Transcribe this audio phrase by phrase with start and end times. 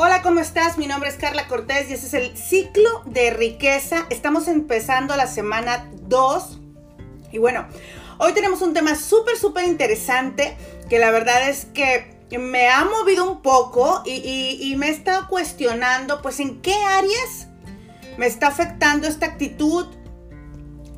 [0.00, 0.78] Hola, ¿cómo estás?
[0.78, 4.06] Mi nombre es Carla Cortés y este es el ciclo de riqueza.
[4.10, 6.60] Estamos empezando la semana 2
[7.32, 7.66] y bueno,
[8.18, 10.56] hoy tenemos un tema súper, súper interesante
[10.88, 16.22] que la verdad es que me ha movido un poco y, me he estado cuestionando
[16.22, 17.48] pues en qué áreas
[18.18, 19.88] me está afectando esta actitud,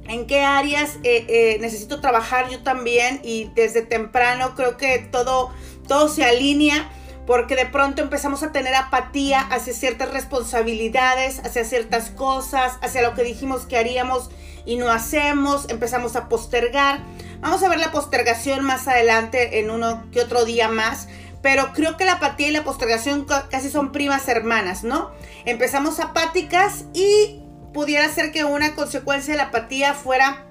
[0.09, 5.51] en qué áreas eh, eh, necesito trabajar yo también y desde temprano creo que todo,
[5.89, 6.91] todo se alinea
[7.31, 13.15] porque de pronto empezamos a tener apatía hacia ciertas responsabilidades, hacia ciertas cosas, hacia lo
[13.15, 14.33] que dijimos que haríamos
[14.67, 16.99] y no hacemos, empezamos a postergar.
[17.39, 21.07] Vamos a ver la postergación más adelante en uno que otro día más,
[21.41, 25.13] pero creo que la apatía y la postergación casi son primas hermanas, ¿no?
[25.45, 30.47] Empezamos apáticas y pudiera ser que una consecuencia de la apatía fuera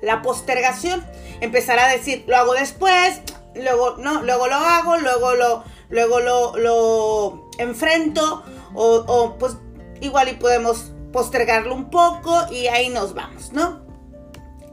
[0.00, 1.04] la postergación.
[1.40, 3.20] Empezar a decir, lo hago después,
[3.56, 8.42] luego no, luego lo hago, luego lo luego lo, enfrento
[8.74, 9.56] o, pues
[10.00, 13.86] igual y podemos postergarlo un poco y ahí nos vamos, ¿no?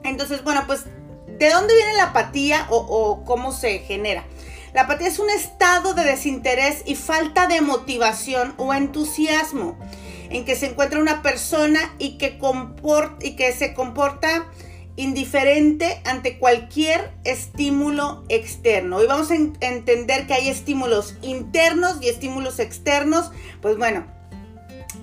[0.04, 0.86] Entonces, bueno, pues,
[1.28, 4.26] ¿de dónde viene la apatía o, o cómo se genera?
[4.74, 9.78] La apatía es un estado de desinterés y falta de motivación o entusiasmo
[10.32, 12.40] en que se encuentra una persona y que,
[13.22, 14.48] y que se comporta
[14.96, 18.98] indiferente ante cualquier estímulo externo.
[18.98, 23.32] Hoy vamos a entender que hay estímulos internos y estímulos externos.
[23.62, 24.06] Pues bueno,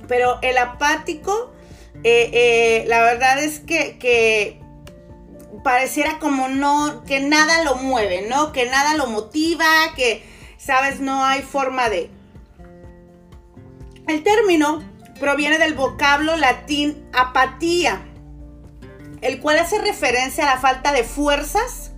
[0.07, 1.53] pero el apático,
[2.05, 4.61] eh, eh, la verdad es que, que,
[5.65, 8.53] pareciera como no, que nada lo mueve, ¿no?
[8.53, 9.67] Que nada lo motiva,
[9.97, 10.23] que,
[10.57, 12.11] sabes, no hay forma de...
[14.07, 14.83] El término
[15.21, 18.08] proviene del vocablo latín apatía
[19.21, 21.93] el cual hace referencia a la falta de fuerzas,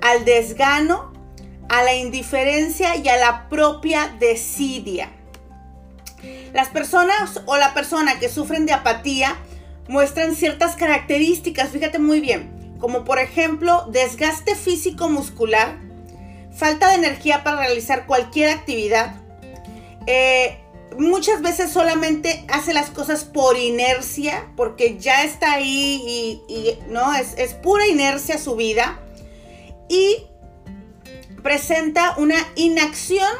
[0.00, 1.12] al desgano,
[1.68, 5.10] a la indiferencia y a la propia desidia.
[6.52, 9.36] Las personas o la persona que sufren de apatía
[9.88, 15.76] muestran ciertas características, fíjate muy bien, como por ejemplo desgaste físico muscular,
[16.56, 19.16] falta de energía para realizar cualquier actividad,
[20.06, 20.58] eh,
[20.98, 27.34] muchas veces solamente hace las cosas por inercia, porque ya está ahí y, no, es,
[27.38, 29.00] es, pura inercia su vida.
[29.88, 30.26] Y
[31.42, 33.32] presenta una inacción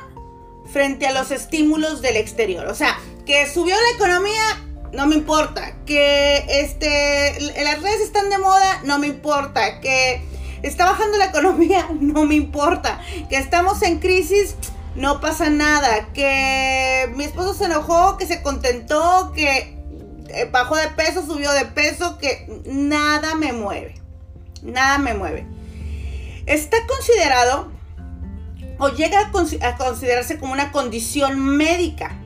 [0.72, 2.66] frente a los estímulos del exterior.
[2.66, 5.74] O sea, que subió la economía, no me importa.
[5.84, 9.80] Que este, las redes están de moda, no me importa.
[9.80, 10.22] Que
[10.62, 13.00] está bajando la economía, no me importa.
[13.28, 14.54] Que estamos en crisis,
[14.96, 19.78] no pasa nada, que mi esposo se enojó, que se contentó, que
[20.28, 23.94] eh, bajó de peso, subió de peso, que nada me mueve,
[24.62, 25.46] nada me mueve.
[26.46, 27.70] Está considerado
[28.78, 32.18] o llega a, considerarse como una condición médica.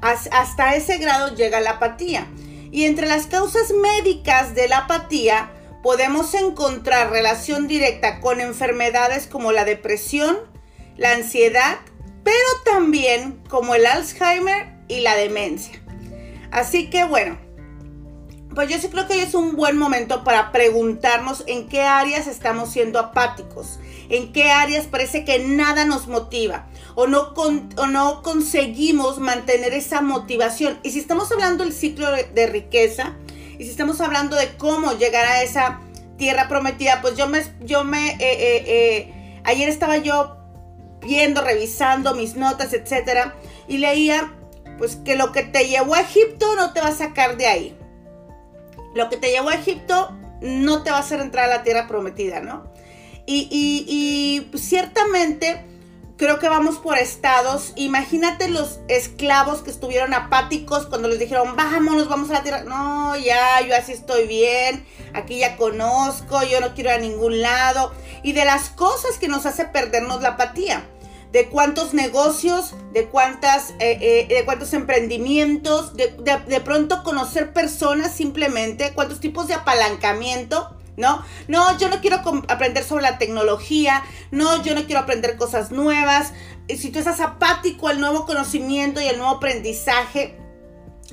[0.00, 2.26] Hasta ese grado llega la apatía.
[2.70, 5.50] Y entre las causas médicas de la apatía
[5.82, 10.36] podemos encontrar relación directa con enfermedades como la depresión,
[10.96, 11.78] la ansiedad,
[12.28, 15.82] pero también como el Alzheimer y la demencia.
[16.50, 17.38] Así que bueno,
[18.54, 22.26] pues yo sí creo que hoy es un buen momento para preguntarnos en qué áreas
[22.26, 23.78] estamos siendo apáticos,
[24.10, 30.02] en qué áreas parece que nada nos motiva o no, o no conseguimos mantener esa
[30.02, 30.78] motivación.
[30.82, 33.16] Y si estamos hablando del ciclo de, riqueza
[33.58, 35.80] y si estamos hablando de cómo llegar a esa
[36.18, 40.37] tierra prometida, pues yo me, yo me, eh, eh, eh, ayer estaba yo
[41.00, 43.34] viendo, revisando mis notas, etcétera,
[43.66, 44.34] y leía
[44.78, 47.78] pues que lo que te llevó a Egipto no te va a sacar de ahí.
[48.94, 51.86] Lo que te llevó a Egipto no te va a hacer entrar a la tierra
[51.88, 52.72] prometida, ¿no?
[53.26, 55.64] Y ciertamente
[56.16, 57.72] creo que vamos por estados.
[57.76, 62.64] Imagínate los esclavos que estuvieron apáticos cuando les dijeron, vámonos, vamos a la tierra.
[62.64, 67.40] No, ya, yo así estoy bien, aquí ya conozco, yo no quiero ir a ningún
[67.42, 67.92] lado.
[68.22, 70.84] Y de las cosas que nos hace perdernos la apatía.
[71.32, 76.08] De cuántos negocios, de cuántas, eh, eh, de cuántos emprendimientos, de,
[76.46, 81.24] de pronto conocer personas simplemente, cuántos tipos de apalancamiento ¿no?
[81.46, 86.32] No, yo no quiero aprender sobre la tecnología, no, yo no quiero aprender cosas nuevas.
[86.68, 90.36] Si tú estás apático al nuevo conocimiento y al nuevo aprendizaje,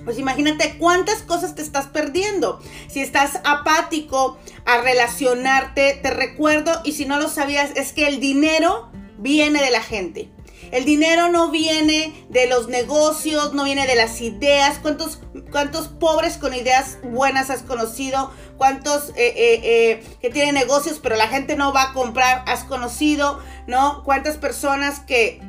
[0.04, 2.60] pues imagínate cuántas cosas te estás perdiendo.
[2.90, 8.20] Si estás apático a relacionarte, te recuerdo, y si no lo sabías, es que el
[8.20, 10.30] dinero viene de la gente.
[10.72, 14.80] El dinero no viene de los negocios, no viene de las ideas.
[14.82, 15.20] ¿Cuántos,
[15.52, 18.32] cuántos pobres con ideas buenas has conocido?
[18.58, 22.64] ¿Cuántos eh, eh, eh, que tienen negocios pero la gente no va a comprar has
[22.64, 23.40] conocido?
[23.68, 24.04] ¿No?
[24.04, 25.42] ¿Cuántas personas que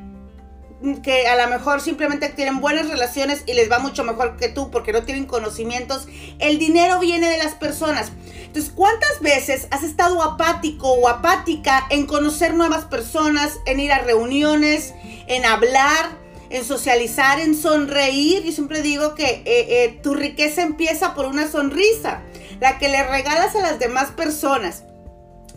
[1.02, 4.70] que a lo mejor simplemente tienen buenas relaciones y les va mucho mejor que tú
[4.70, 6.06] porque no tienen conocimientos.
[6.38, 8.12] El dinero viene de las personas.
[8.56, 13.99] Entonces, ¿cuántas veces has estado apático o apática en conocer nuevas personas, en ir a
[13.99, 14.94] reuniones,
[15.26, 16.25] en hablar?
[16.49, 18.44] en socializar, en sonreír.
[18.44, 19.44] Yo siempre digo que eh,
[19.85, 22.23] eh, tu riqueza empieza por una sonrisa,
[22.61, 24.85] la que le regalas a las demás personas.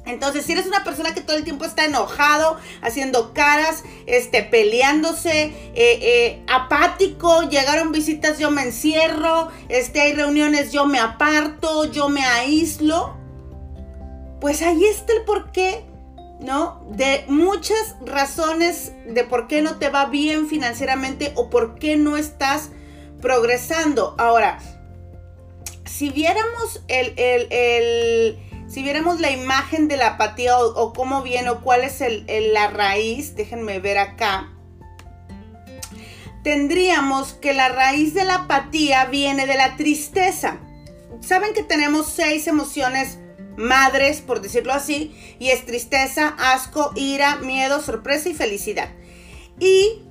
[0.06, 5.44] Entonces, si eres una persona que todo el tiempo está enojado, haciendo caras, este, peleándose,
[5.44, 12.10] eh, eh, apático, llegaron visitas, yo me encierro, este, hay reuniones, yo me aparto, yo
[12.10, 13.16] me aíslo,
[14.42, 15.86] pues ahí está el porqué,
[16.40, 16.82] ¿no?
[16.90, 22.18] De muchas razones de por qué no te va bien financieramente o por qué no
[22.18, 22.70] estás
[23.22, 24.16] progresando.
[24.18, 24.60] Ahora,
[25.86, 31.62] si viéramos el, el si viéramos la imagen de la apatía o, cómo viene o
[31.62, 32.02] cuál es
[32.54, 34.54] la raíz, déjenme ver acá,
[36.44, 40.60] tendríamos que la raíz de la apatía viene de la tristeza.
[41.20, 43.18] Saben que tenemos seis emociones
[43.58, 48.90] madres, por decirlo así, y es tristeza, asco, ira, miedo, sorpresa y felicidad.
[49.60, 50.04] Y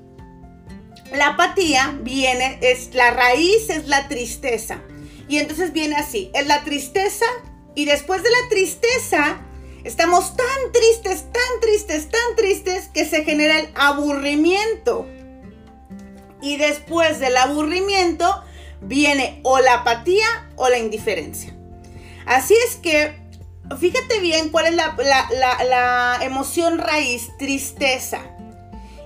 [1.12, 4.82] la apatía viene, es la raíz es la tristeza.
[5.28, 7.24] Y entonces viene así, es la tristeza
[7.78, 9.38] y después de la tristeza,
[9.84, 15.06] estamos tan tristes, tan tristes, tan tristes que se genera el aburrimiento.
[16.42, 18.42] Y después del aburrimiento
[18.80, 20.26] viene o la apatía
[20.56, 21.56] o la indiferencia.
[22.26, 23.14] Así es que
[23.78, 28.22] fíjate bien cuál es la, emoción raíz, tristeza.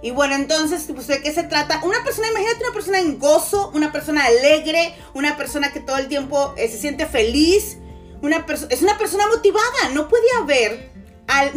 [0.00, 1.82] Y bueno, entonces, pues, ¿de qué se trata?
[1.84, 6.08] Una persona, imagínate una persona en gozo, una persona alegre, una persona que todo el
[6.08, 7.76] tiempo eh, se siente feliz,
[8.22, 10.90] es una persona motivada, no puede haber,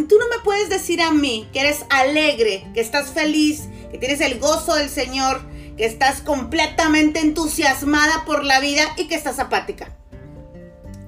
[0.07, 4.21] tú no me puedes decir a mí que eres alegre, que estás feliz, que tienes
[4.21, 5.41] el gozo del Señor,
[5.77, 9.95] que estás completamente entusiasmada por la vida y que estás apática.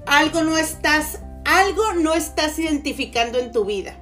[0.06, 3.98] Algo no estás, algo no estás identificando en tu vida.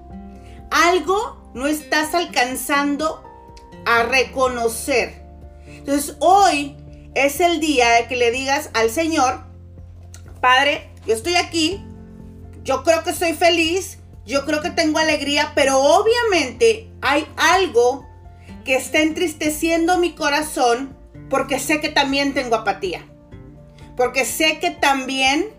[0.71, 3.23] Algo no estás alcanzando
[3.85, 5.23] a reconocer.
[5.67, 6.75] Entonces hoy
[7.13, 9.45] es el día de que le digas al Señor,
[10.41, 11.83] Padre, yo estoy aquí,
[12.63, 18.05] yo creo que estoy feliz, yo creo que tengo alegría, pero obviamente hay algo
[18.63, 20.97] que está entristeciendo mi corazón
[21.29, 23.05] porque sé que también tengo apatía.
[23.95, 25.49] Porque sé que también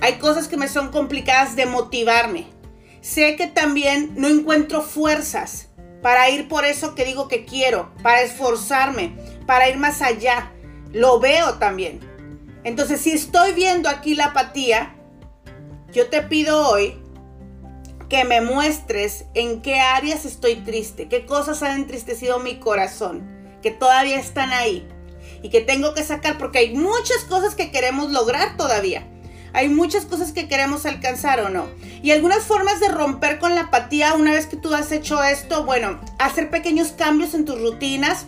[0.00, 2.46] hay cosas que me son complicadas de motivarme.
[3.00, 5.68] Sé que también no encuentro fuerzas
[6.02, 9.14] para ir por eso que digo que quiero, para esforzarme,
[9.46, 10.52] para ir más allá.
[10.92, 12.00] Lo veo también.
[12.64, 14.96] Entonces, si estoy viendo aquí la apatía,
[15.92, 16.98] yo te pido hoy
[18.08, 23.70] que me muestres en qué áreas estoy triste, qué cosas han entristecido mi corazón, que
[23.70, 24.88] todavía están ahí
[25.42, 29.06] y que tengo que sacar porque hay muchas cosas que queremos lograr todavía.
[29.52, 31.68] Hay muchas cosas que queremos alcanzar o no.
[32.02, 35.64] Y algunas formas de romper con la apatía una vez que tú has hecho esto,
[35.64, 38.26] bueno, hacer pequeños cambios en tus rutinas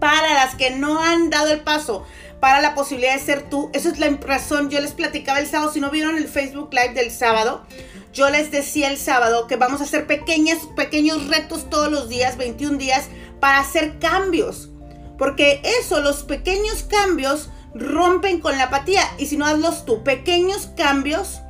[0.00, 2.04] para las que no han dado el paso
[2.40, 3.70] para la posibilidad de ser tú.
[3.72, 4.70] Esa es la impresión.
[4.70, 7.64] Yo les platicaba el sábado, si no vieron el Facebook Live del sábado,
[8.12, 12.36] yo les decía el sábado que vamos a hacer pequeños, pequeños retos todos los días,
[12.36, 13.08] 21 días,
[13.40, 14.70] para hacer cambios.
[15.18, 19.02] Porque eso, los pequeños cambios rompen con la apatía.
[19.18, 21.40] Y si no hazlos tú, pequeños cambios,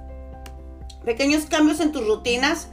[1.05, 2.69] pequeños cambios en tus rutinas,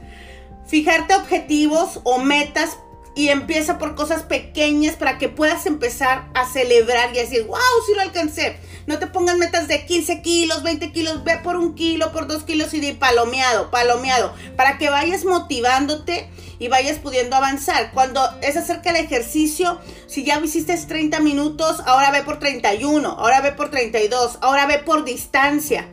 [0.66, 2.78] fijarte objetivos o metas
[3.16, 7.94] y empieza por cosas pequeñas para que puedas empezar a celebrar y decir, wow, sí
[7.94, 8.58] lo alcancé.
[8.86, 12.42] No te pongas metas de 15 kilos, 20 kilos, ve por un kilo, por dos
[12.42, 17.90] kilos y de palomeado, palomeado, para que vayas motivándote y vayas pudiendo avanzar.
[17.92, 23.40] Cuando es acerca del ejercicio, si ya hiciste 30 minutos, ahora ve por 31, ahora
[23.40, 25.88] ve por 32, ahora ve por distancia,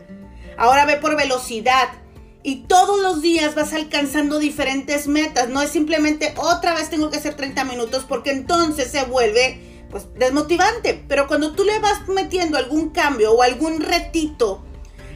[0.58, 2.03] ahora ve por velocidad
[2.44, 5.48] y todos los días vas alcanzando diferentes metas.
[5.50, 10.08] No es simplemente otra vez tengo que hacer 30 minutos porque entonces se vuelve pues
[10.16, 11.02] desmotivante.
[11.08, 14.62] Pero cuando tú le vas metiendo algún cambio o algún retito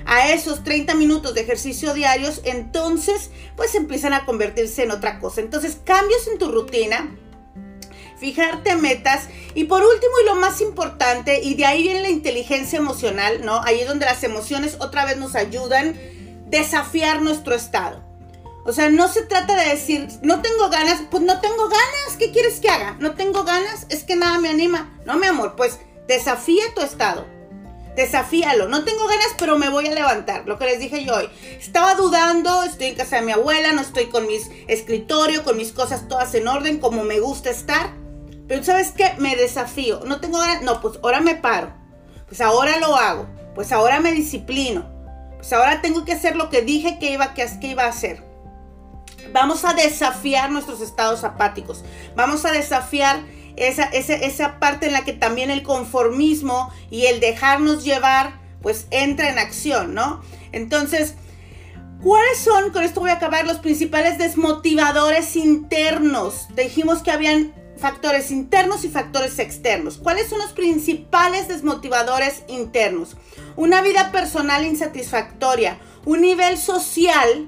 [0.05, 5.41] a esos 30 minutos de ejercicio diarios, entonces pues empiezan a convertirse en otra cosa.
[5.41, 7.13] Entonces cambios en tu rutina,
[8.17, 12.77] fijarte metas y por último y lo más importante, y de ahí viene la inteligencia
[12.79, 13.61] emocional, ¿no?
[13.63, 15.99] Ahí es donde las emociones otra vez nos ayudan
[16.47, 18.03] desafiar nuestro estado.
[18.65, 22.31] O sea, no se trata de decir, no tengo ganas, pues no tengo ganas, ¿qué
[22.31, 22.97] quieres que haga?
[22.99, 24.93] No tengo ganas, es que nada me anima.
[25.05, 27.25] No, mi amor, pues desafía tu estado.
[27.95, 28.67] Desafíalo.
[28.67, 30.43] No tengo ganas, pero me voy a levantar.
[30.45, 31.29] Lo que les dije yo hoy.
[31.59, 35.71] Estaba dudando, estoy en casa de mi abuela, no estoy con mis escritorio, con mis
[35.71, 37.93] cosas todas en orden, como me gusta estar.
[38.47, 39.13] Pero ¿sabes qué?
[39.17, 40.01] Me desafío.
[40.05, 40.61] No tengo ganas.
[40.61, 41.73] No, pues ahora me paro.
[42.27, 43.27] Pues ahora lo hago.
[43.55, 44.96] Pues ahora me disciplino.
[45.37, 48.23] Pues ahora tengo que hacer lo que dije que iba, que, iba a hacer.
[49.31, 51.83] Vamos a desafiar nuestros estados apáticos.
[52.15, 53.21] Vamos a desafiar
[53.55, 58.87] esa, esa, esa parte en la que también el conformismo y el dejarnos llevar, pues
[58.91, 60.21] entra en acción, ¿no?
[60.51, 61.15] Entonces,
[62.01, 66.47] ¿Cuáles son, con esto voy a acabar, los principales desmotivadores internos?
[66.55, 69.97] Dijimos que habían factores internos y factores externos.
[69.97, 73.15] ¿Cuáles son los principales desmotivadores internos?
[73.55, 77.47] Una vida personal insatisfactoria, un nivel social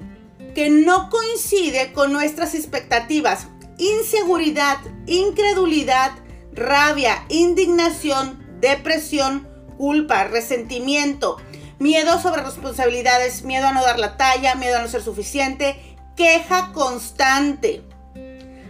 [0.54, 6.12] que no coincide con nuestras expectativas, inseguridad, incredulidad,
[6.54, 11.38] rabia, indignación, depresión, culpa, resentimiento,
[11.80, 16.74] miedo sobre responsabilidades, miedo a no dar la talla, miedo a no ser suficiente, queja
[16.74, 17.82] constante,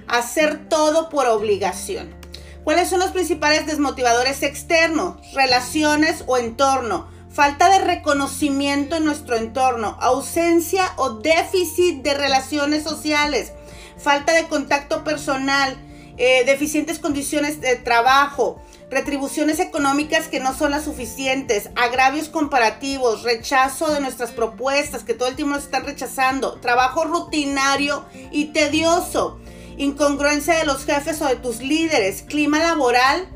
[0.10, 2.16] hacer todo por obligación.
[2.64, 5.18] ¿Cuáles son los principales desmotivadores externos?
[5.34, 7.08] Relaciones o entorno.
[7.32, 13.54] Falta de reconocimiento en nuestro entorno, ausencia o déficit de relaciones sociales,
[13.98, 15.78] falta de contacto personal,
[16.18, 23.94] eh, deficientes condiciones de trabajo, retribuciones económicas que no son las suficientes, agravios comparativos, rechazo
[23.94, 29.40] de nuestras propuestas que todo el tiempo nos están rechazando, trabajo rutinario y tedioso,
[29.80, 33.28] incongruencia de los jefes o de tus líderes, clima laboral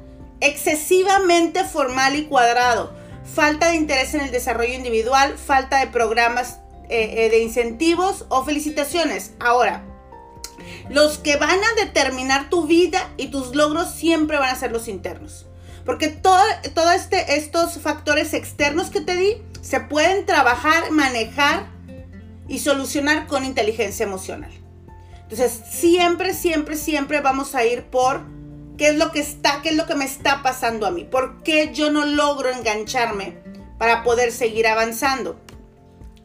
[0.42, 2.94] excesivamente formal y cuadrado,
[3.34, 6.60] falta de interés en el desarrollo individual, falta de programas
[6.90, 9.32] eh, eh, de incentivos o felicitaciones.
[9.40, 9.86] Ahora,
[10.90, 14.90] los que van a determinar tu vida y tus logros siempre van a ser los
[14.90, 15.46] internos.
[15.86, 16.44] Porque todos
[16.76, 21.68] todo este, estos factores externos que te di se pueden trabajar, manejar
[22.50, 24.63] y solucionar con inteligencia emocional.
[25.24, 28.22] Entonces, siempre, siempre, siempre vamos a ir por
[28.78, 31.44] qué es lo que está, qué es lo que me está pasando a mí, por
[31.44, 33.38] qué yo no logro engancharme
[33.78, 35.40] para poder seguir avanzando.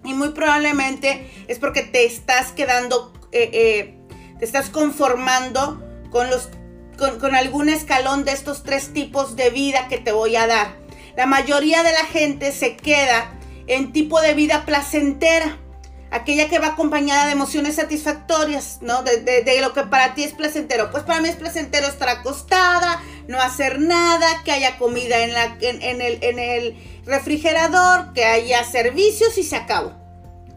[0.04, 3.94] Y muy probablemente es porque te estás quedando eh, eh,
[4.38, 6.48] te estás conformando con, los,
[6.96, 10.76] con, algún escalón de estos tres tipos de vida que te voy a dar.
[11.16, 13.34] La mayoría de la gente se queda
[13.66, 15.58] en tipo de vida placentera,
[16.10, 19.02] aquella que va acompañada de emociones satisfactorias, ¿no?
[19.02, 20.90] De, lo que para ti es placentero.
[20.90, 26.18] Pues para mí es placentero estar acostada, no hacer nada, que haya comida en, el,
[26.22, 29.92] en el refrigerador, que haya servicios y se acabó.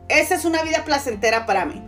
[0.08, 1.82] Esa es una vida placentera para mí.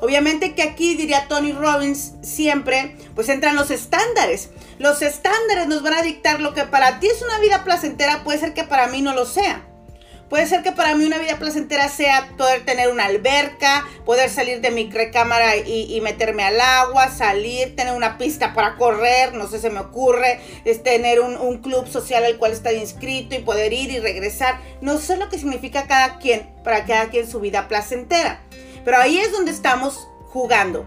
[0.00, 4.50] Obviamente que aquí diría Tony Robbins siempre, pues entran los estándares.
[4.78, 8.38] Los estándares nos van a dictar lo que para ti es una vida placentera, puede
[8.38, 9.64] ser que para mí no lo sea.
[10.34, 14.60] Puede ser que para mí una vida placentera sea poder tener una alberca, poder salir
[14.60, 19.60] de mi recámara y, meterme al agua, salir, tener una pista para correr, no sé,
[19.60, 23.72] se me ocurre, es tener un, un, club social al cual está inscrito y poder
[23.72, 24.58] ir y regresar.
[24.80, 28.40] No sé lo que significa cada quien, para cada quien su vida placentera.
[28.84, 30.84] Pero ahí es donde estamos jugando.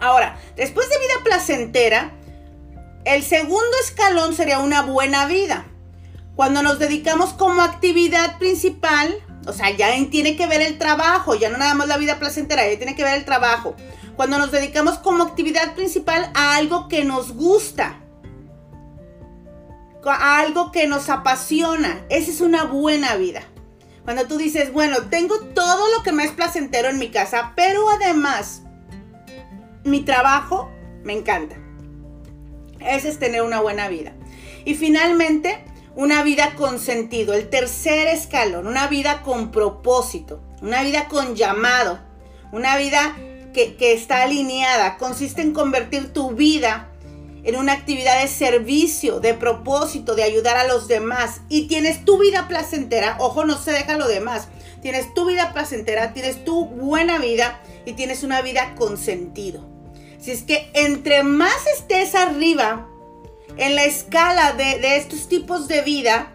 [0.00, 2.12] Ahora, después de vida placentera,
[3.04, 5.66] el segundo escalón sería una buena vida.
[6.36, 9.14] Cuando nos dedicamos como actividad principal,
[9.46, 12.68] o sea, ya tiene que ver el trabajo, ya no nada más la vida placentera,
[12.68, 13.76] ya tiene que ver el trabajo.
[14.16, 18.00] Cuando nos dedicamos como actividad principal a algo que nos gusta,
[20.04, 23.42] a algo que nos apasiona, esa es una buena vida.
[24.04, 27.88] Cuando tú dices, bueno, tengo todo lo que me es placentero en mi casa, pero
[27.88, 28.62] además
[29.84, 30.70] mi trabajo
[31.04, 31.56] me encanta.
[32.80, 34.12] Ese es tener una buena vida.
[34.66, 35.64] Y finalmente,
[35.96, 37.34] una vida con sentido.
[37.34, 42.00] El tercer escalón, una vida con propósito, una vida con llamado,
[42.52, 43.16] una vida
[43.52, 44.96] que, que está alineada.
[44.96, 46.90] Consiste en convertir tu vida
[47.44, 52.18] en una actividad de servicio, de propósito, de ayudar a los demás y tienes tu
[52.18, 54.48] vida placentera, ojo, no se deja lo demás,
[54.80, 59.68] tienes tu vida placentera, tienes tu buena vida y tienes una vida con sentido.
[60.18, 62.88] Si es que entre más estés arriba
[63.56, 66.32] en la escala de, de estos tipos de vida,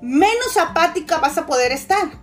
[0.00, 2.22] menos apática vas a poder estar.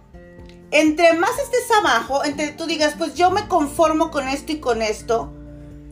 [0.71, 4.81] Entre más estés abajo, entre tú digas, pues yo me conformo con esto y con
[4.81, 5.33] esto,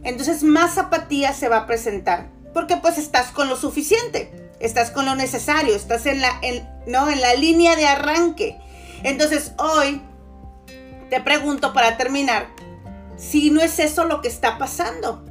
[0.04, 2.30] entonces más apatía se va a presentar.
[2.54, 6.40] Porque pues estás con lo suficiente, estás con lo necesario, estás en la,
[6.86, 7.10] ¿no?
[7.10, 8.60] en la línea de arranque.
[9.04, 10.02] Entonces hoy
[11.10, 12.48] te pregunto para terminar,
[13.16, 15.26] si no es eso lo que está pasando,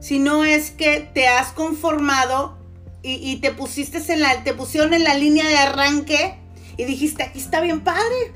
[0.00, 2.57] si no es que te has conformado
[3.02, 6.38] y, te pusiste en la, te pusieron en la línea de arranque
[6.76, 8.32] y dijiste, aquí está bien padre,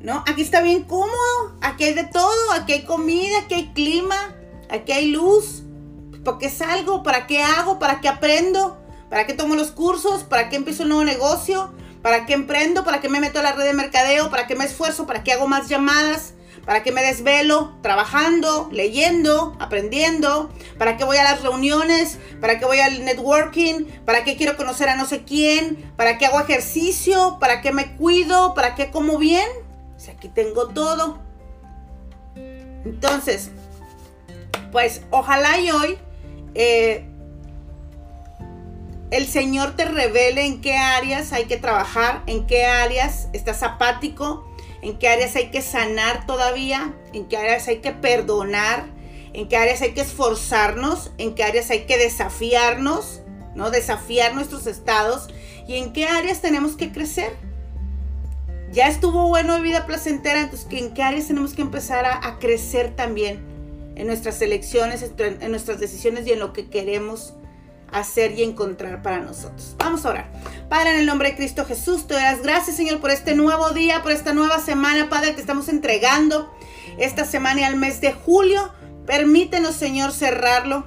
[0.00, 0.24] ¿no?
[0.26, 4.34] Aquí está bien cómodo, aquí hay de todo, aquí hay comida, aquí hay clima,
[4.70, 5.62] aquí hay luz.
[6.24, 7.02] ¿Por qué salgo?
[7.02, 7.78] ¿Para qué hago?
[7.78, 8.78] ¿Para qué aprendo?
[9.08, 10.24] ¿Para qué tomo los cursos?
[10.24, 11.72] ¿Para qué empiezo un nuevo negocio?
[12.02, 12.84] ¿Para qué emprendo?
[12.84, 14.30] ¿Para qué me meto a la red de mercadeo?
[14.30, 15.06] ¿Para qué me esfuerzo?
[15.06, 16.34] ¿Para qué hago más llamadas?
[16.64, 17.72] ¿Para qué me desvelo?
[17.82, 20.50] Trabajando, leyendo, aprendiendo.
[20.78, 22.18] ¿Para qué voy a las reuniones?
[22.40, 23.86] ¿Para qué voy al networking?
[24.04, 25.92] ¿Para qué quiero conocer a no sé quién?
[25.96, 27.38] ¿Para qué hago ejercicio?
[27.40, 28.54] ¿Para qué me cuido?
[28.54, 29.48] ¿Para qué como bien?
[29.96, 31.18] Si aquí tengo todo.
[32.84, 33.50] Entonces,
[34.72, 35.98] pues ojalá y hoy
[36.54, 37.06] eh,
[39.10, 44.49] el Señor te revele en qué áreas hay que trabajar, en qué áreas estás apático,
[44.82, 48.86] en qué áreas hay que sanar todavía, en qué áreas hay que perdonar,
[49.32, 53.20] en qué áreas hay que esforzarnos, en qué áreas hay que desafiarnos,
[53.54, 53.70] ¿no?
[53.70, 55.28] Desafiar nuestros estados.
[55.68, 57.32] Y en qué áreas tenemos que crecer.
[58.72, 62.94] Ya estuvo bueno de vida placentera, entonces en qué áreas tenemos que empezar a, crecer
[62.94, 63.40] también
[63.96, 67.34] en nuestras elecciones, en nuestras decisiones y en lo que queremos
[67.92, 69.74] hacer y encontrar para nosotros.
[69.78, 70.32] Vamos a orar.
[70.68, 74.02] Padre, en el nombre de Cristo Jesús, te das gracias, Señor, por este nuevo día,
[74.02, 76.52] por esta nueva semana, Padre, que estamos entregando
[76.98, 78.72] esta semana y al mes de julio.
[79.06, 80.84] Permítenos, Señor, cerrarlo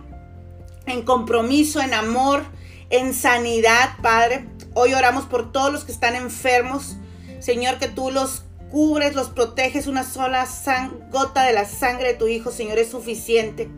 [0.85, 2.43] en compromiso, en amor,
[2.89, 4.47] en sanidad, Padre.
[4.73, 6.97] Hoy oramos por todos los que están enfermos.
[7.39, 9.87] Señor, que tú los cubres, los proteges.
[9.87, 10.47] Una sola
[11.11, 13.69] gota de la sangre de tu Hijo, Señor, es suficiente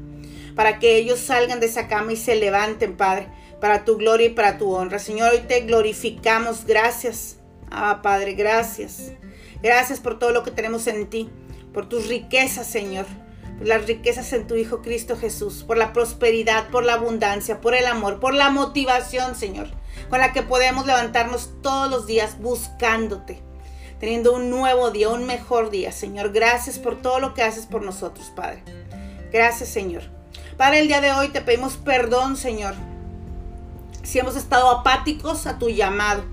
[0.55, 3.27] para que ellos salgan de esa cama y se levanten, Padre,
[3.59, 4.99] para tu gloria y para tu honra.
[4.99, 6.65] Señor, hoy te glorificamos.
[6.65, 7.37] Gracias.
[7.69, 9.11] Ah, Padre, gracias.
[9.61, 11.29] Gracias por todo lo que tenemos en ti,
[11.73, 13.05] por tus riquezas, Señor.
[13.61, 17.85] Las riquezas en tu Hijo Cristo Jesús, por la prosperidad, por la abundancia, por el
[17.85, 19.69] amor, por la motivación, Señor,
[20.09, 23.41] con la que podemos levantarnos todos los días buscándote,
[23.99, 26.33] teniendo un nuevo día, un mejor día, Señor.
[26.33, 28.61] Gracias por todo lo que haces por nosotros, Padre.
[29.31, 30.03] Gracias, Señor.
[30.57, 32.75] Para el día de hoy te pedimos perdón, Señor.
[34.03, 36.23] Si hemos estado apáticos a tu llamado,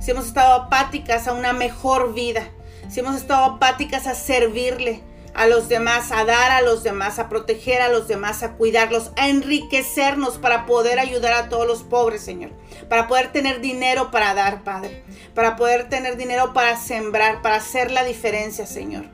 [0.00, 2.48] si hemos estado apáticas a una mejor vida,
[2.88, 5.02] si hemos estado apáticas a servirle
[5.34, 9.10] a los demás, a dar a los demás, a proteger a los demás, a cuidarlos,
[9.16, 12.50] a enriquecernos para poder ayudar a todos los pobres, Señor.
[12.88, 15.02] Para poder tener dinero para dar, Padre.
[15.34, 19.06] Para poder tener dinero para sembrar, para hacer la diferencia, Señor.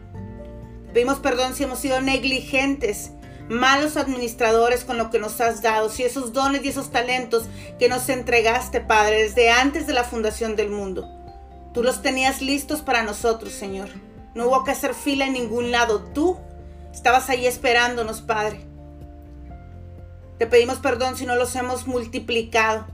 [0.92, 3.12] Pedimos perdón si hemos sido negligentes
[3.48, 7.46] malos administradores con lo que nos has dado, si esos dones y esos talentos
[7.78, 11.08] que nos entregaste, Padre, desde antes de la fundación del mundo.
[11.72, 13.88] Tú los tenías listos para nosotros, Señor.
[14.34, 16.02] No hubo que hacer fila en ningún lado.
[16.14, 16.38] Tú
[16.92, 18.61] estabas ahí esperándonos, Padre.
[20.38, 22.87] Te pedimos perdón si no los hemos multiplicado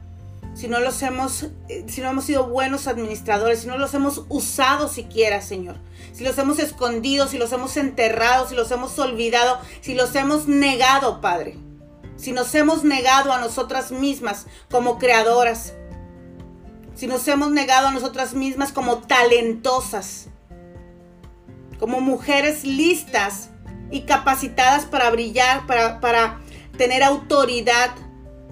[0.54, 4.24] si no los hemos, eh, si no hemos sido buenos administradores, si no los hemos
[4.28, 5.76] usado siquiera, Señor.
[6.12, 10.46] Si los hemos escondido, si los hemos enterrado, si los hemos olvidado, si los hemos
[10.46, 11.58] negado, Padre.
[12.16, 15.74] Si nos hemos negado a nosotras mismas como creadoras.
[16.94, 20.28] Si nos hemos negado a nosotras mismas como talentosas.
[21.80, 23.50] Como mujeres listas
[23.90, 26.40] y capacitadas para brillar, para, para
[26.78, 27.90] tener autoridad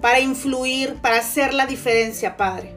[0.03, 2.75] para influir, para hacer la diferencia, Padre.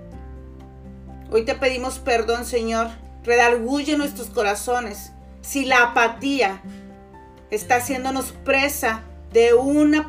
[1.29, 2.87] Hoy te pedimos perdón, Señor.
[3.25, 5.11] Redarguye nuestros corazones.
[5.41, 6.62] Si la apatía
[7.51, 10.09] está haciéndonos presa de una,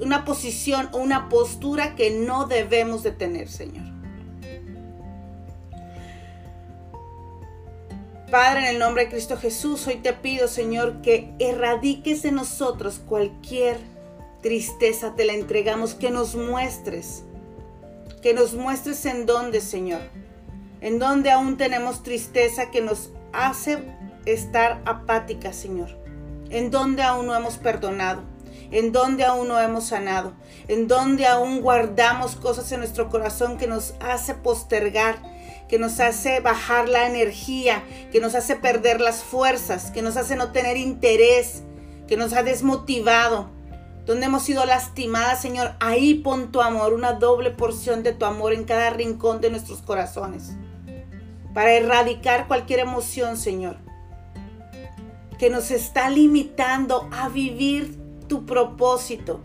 [0.00, 3.84] una posición o una postura que no debemos de tener, Señor.
[8.28, 12.98] Padre, en el nombre de Cristo Jesús, hoy te pido, Señor, que erradiques de nosotros
[12.98, 13.95] cualquier
[14.46, 17.24] tristeza te la entregamos, que nos muestres,
[18.22, 20.02] que nos muestres en dónde, Señor,
[20.80, 23.78] en dónde aún tenemos tristeza que nos hace
[24.24, 25.98] estar apática, Señor,
[26.48, 28.22] en dónde aún no hemos perdonado,
[28.70, 30.32] en dónde aún no hemos sanado,
[30.68, 35.16] en dónde aún guardamos cosas en nuestro corazón que nos hace postergar,
[35.68, 37.82] que nos hace bajar la energía,
[38.12, 41.64] que nos hace perder las fuerzas, que nos hace no tener interés,
[42.06, 43.55] que nos ha desmotivado,
[44.06, 48.52] donde hemos sido lastimadas, Señor, ahí pon tu amor, una doble porción de tu amor
[48.52, 50.52] en cada rincón de nuestros corazones,
[51.52, 53.78] para erradicar cualquier emoción, Señor,
[55.38, 59.40] que nos está limitando a vivir tu propósito,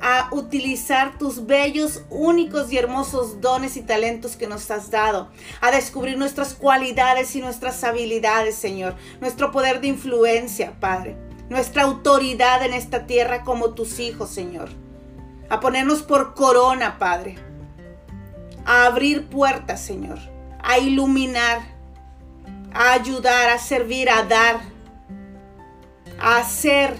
[0.00, 5.28] a utilizar tus bellos, únicos y hermosos dones y talentos que nos has dado,
[5.60, 12.64] a descubrir nuestras cualidades y nuestras habilidades, Señor, nuestro poder de influencia, Padre nuestra autoridad
[12.64, 14.68] en esta tierra como tus hijos, Señor.
[15.48, 17.36] A ponernos por corona, Padre.
[18.64, 20.18] A abrir puertas, Señor.
[20.62, 21.60] A iluminar.
[22.74, 24.60] A ayudar, a servir, a dar.
[26.20, 26.94] A hacer.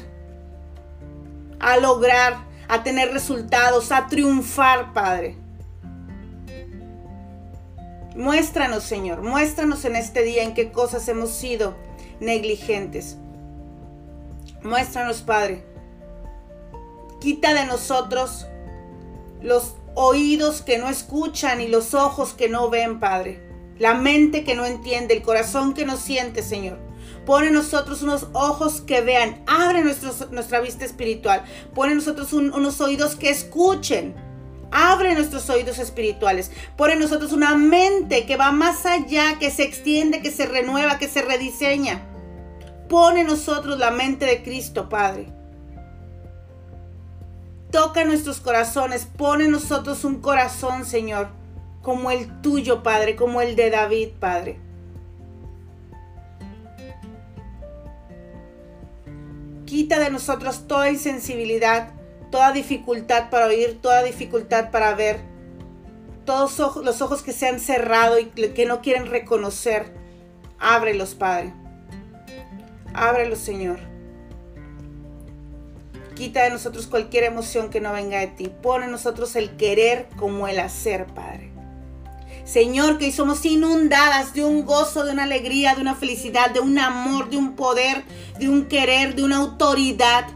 [1.61, 2.49] A lograr.
[2.69, 5.37] a tener resultados, a triunfar, Padre.
[8.15, 11.77] Muéstranos, Señor, muéstranos en este día en qué cosas hemos sido
[12.21, 13.17] negligentes.
[14.69, 15.65] Muéstranos, Padre.
[17.21, 18.47] Quita de nosotros
[19.41, 23.43] los oídos que no escuchan y los ojos que no ven, Padre.
[23.79, 26.79] La mente que no entiende, el corazón que no siente, Señor.
[27.25, 29.43] Pone en nosotros unos ojos que vean.
[29.47, 31.45] Abre nuestra vista espiritual.
[31.75, 34.15] Pone en nosotros unos oídos que escuchen.
[34.71, 36.51] Abre nuestros oídos espirituales.
[36.77, 40.99] Pone en nosotros una mente que va más allá, que se extiende, que se renueva,
[40.99, 42.08] que se rediseña.
[42.89, 45.29] Pone en nosotros la mente de Cristo, Padre.
[47.71, 49.07] Toca nuestros corazones.
[49.17, 51.29] Pone en nosotros un corazón, Señor,
[51.83, 54.59] como el tuyo, Padre, como el de David, Padre.
[59.67, 61.93] Quita de nosotros toda insensibilidad,
[62.31, 65.21] toda dificultad para oír, toda dificultad para ver.
[66.25, 69.93] Todos los ojos que se han cerrado y que no quieren reconocer.
[70.59, 71.53] Ábrelos, Padre.
[72.99, 73.79] Ábrelos, Señor.
[76.17, 78.51] Quita de nosotros cualquier emoción que no venga de ti.
[78.63, 81.53] Pone en nosotros el querer como el hacer, Padre.
[82.45, 86.61] Señor, que hoy somos inundadas de un gozo, de una alegría, de una felicidad, de
[86.61, 88.03] un amor, de un poder,
[88.41, 90.27] de un querer, de una autoridad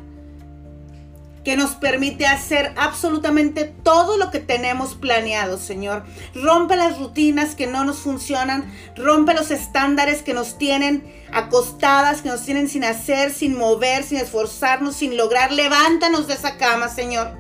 [1.45, 6.05] que nos permite hacer absolutamente todo lo que tenemos planeado, Señor.
[6.35, 12.29] Rompe las rutinas que no nos funcionan, rompe los estándares que nos tienen acostadas, que
[12.29, 15.53] nos tienen sin hacer, sin mover, sin esforzarnos, sin lograr.
[15.53, 17.33] Levántanos de esa cama, Señor.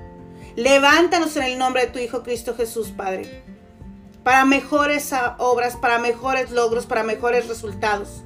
[0.56, 3.42] Levántanos en el nombre de tu Hijo Cristo Jesús, Padre
[4.22, 8.22] para mejores obras, para mejores logros, para mejores resultados.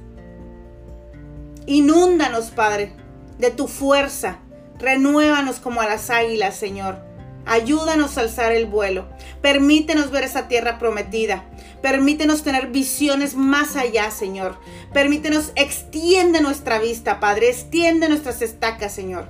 [1.65, 2.93] Inúndanos, Padre,
[3.39, 4.39] de tu fuerza.
[4.79, 6.99] Renuévanos como a las águilas, Señor.
[7.45, 9.07] Ayúdanos a alzar el vuelo.
[9.41, 11.45] Permítenos ver esa tierra prometida.
[11.81, 14.57] Permítenos tener visiones más allá, Señor.
[14.93, 17.49] Permítenos, extiende nuestra vista, Padre.
[17.49, 19.29] Extiende nuestras estacas, Señor.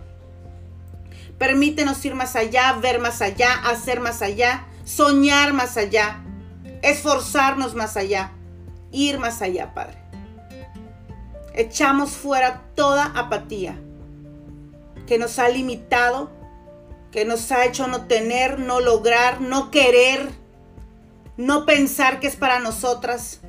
[1.38, 6.24] Permítenos ir más allá, ver más allá, hacer más allá, soñar más allá
[6.82, 8.32] esforzarnos más allá,
[8.92, 9.98] ir más allá, Padre.
[11.54, 13.80] Echamos fuera toda apatía
[15.08, 16.30] que nos ha limitado,
[17.12, 20.30] que nos ha hecho no tener, no lograr, no querer,
[21.38, 23.42] no pensar que es para nosotras.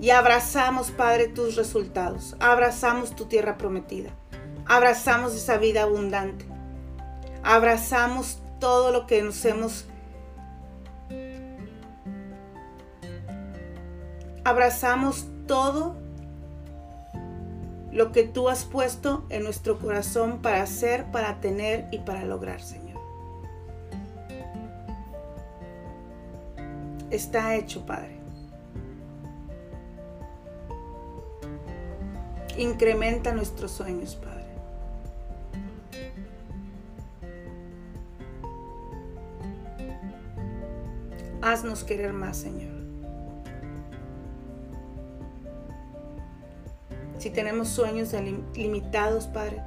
[0.00, 2.36] Y abrazamos, Padre, tus resultados.
[2.38, 4.10] Abrazamos tu tierra prometida.
[4.66, 6.46] Abrazamos esa vida abundante
[7.42, 9.86] abrazamos todo lo que nos hemos
[14.44, 15.96] abrazamos todo
[17.92, 22.60] lo que tú has puesto en nuestro corazón para hacer, para tener y para lograr,
[22.60, 22.98] Señor.
[27.10, 28.18] Está hecho, Padre.
[32.58, 34.38] Incrementa nuestros sueños, Padre.
[41.40, 42.77] Haznos querer más, Señor.
[47.18, 48.14] Si tenemos sueños
[48.54, 49.60] limitados, Padre,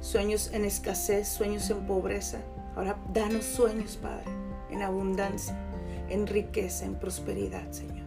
[0.00, 2.38] sueños en escasez, sueños en pobreza,
[2.74, 4.24] ahora danos sueños, Padre,
[4.70, 5.54] en abundancia,
[6.08, 8.06] en riqueza, en prosperidad, Señor.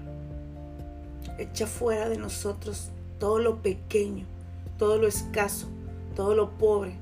[1.38, 4.26] Echa fuera de nosotros todo lo pequeño,
[4.80, 5.68] todo lo escaso,
[6.16, 6.96] todo lo pobre,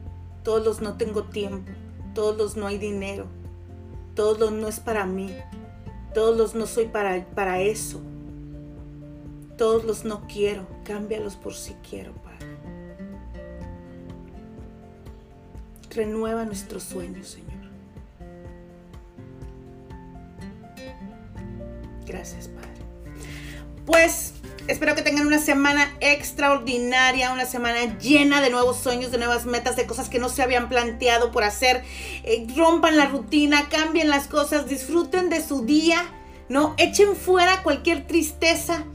[0.43, 1.71] todos los no tengo tiempo,
[2.13, 3.27] todos los no hay dinero,
[4.13, 5.33] todos los no es para mí,
[6.13, 8.01] todos los no soy para, para eso.
[9.61, 10.65] Todos los no quiero.
[10.83, 12.47] Cámbialos por si quiero, Padre.
[15.91, 17.69] Renueva nuestros sueños, Señor.
[22.07, 22.71] Gracias, Padre.
[23.85, 24.33] Pues
[24.67, 29.75] Espero que tengan una semana extraordinaria, una semana llena de nuevos sueños, de nuevas metas,
[29.75, 31.83] de cosas que no se habían planteado por hacer.
[32.23, 36.03] Eh, rompan la rutina, cambien las cosas, disfruten de su día,
[36.49, 36.73] ¿no?
[36.77, 38.85] Echen fuera cualquier tristeza,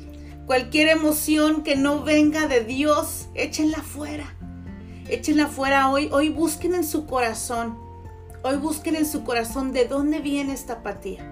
[0.47, 4.35] cualquier emoción que no venga de Dios, échenla fuera.
[5.09, 6.09] Échenla fuera hoy.
[6.13, 7.79] Hoy busquen en su corazón.
[8.43, 11.29] Hoy busquen en su corazón de dónde viene esta apatía.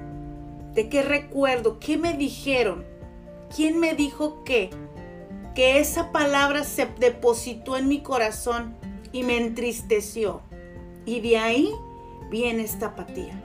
[0.74, 2.85] De qué recuerdo, qué me dijeron
[3.55, 4.70] ¿Quién me dijo que?
[5.55, 8.74] Que esa palabra se depositó en mi corazón
[9.12, 10.42] y me entristeció.
[11.07, 11.70] Y de ahí
[12.33, 13.40] viene esta apatía.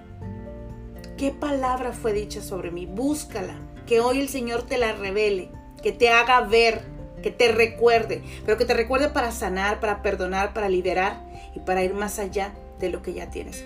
[1.15, 2.88] ¿Qué palabra fue dicha sobre mí?
[2.88, 3.53] Búscala.
[3.86, 5.51] Que hoy el Señor te la revele.
[5.82, 6.82] Que te haga ver.
[7.22, 11.22] que te recuerde, pero que te recuerde para sanar, para perdonar, para liberar
[11.54, 13.65] y para ir más allá de lo que ya tienes.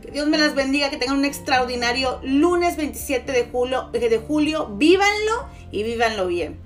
[0.00, 4.68] Que Dios me las bendiga, que tengan un extraordinario lunes 27 de julio, de julio.
[4.76, 6.63] Vívanlo y vívanlo bien.